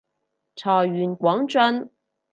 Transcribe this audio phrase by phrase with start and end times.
[0.55, 1.91] 財源廣進